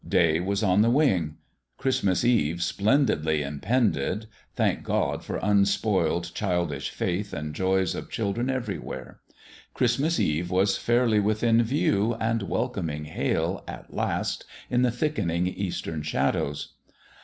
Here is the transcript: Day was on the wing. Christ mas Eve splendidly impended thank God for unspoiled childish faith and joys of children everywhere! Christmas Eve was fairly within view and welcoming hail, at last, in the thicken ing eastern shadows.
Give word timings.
Day 0.09 0.39
was 0.39 0.63
on 0.63 0.81
the 0.81 0.89
wing. 0.89 1.37
Christ 1.77 2.03
mas 2.03 2.25
Eve 2.25 2.63
splendidly 2.63 3.43
impended 3.43 4.25
thank 4.55 4.81
God 4.81 5.23
for 5.23 5.35
unspoiled 5.43 6.33
childish 6.33 6.89
faith 6.89 7.33
and 7.33 7.53
joys 7.53 7.93
of 7.93 8.09
children 8.09 8.49
everywhere! 8.49 9.19
Christmas 9.75 10.19
Eve 10.19 10.49
was 10.49 10.75
fairly 10.75 11.19
within 11.19 11.61
view 11.61 12.15
and 12.19 12.41
welcoming 12.41 13.05
hail, 13.05 13.63
at 13.67 13.93
last, 13.93 14.43
in 14.71 14.81
the 14.81 14.89
thicken 14.89 15.29
ing 15.29 15.45
eastern 15.45 16.01
shadows. 16.01 16.73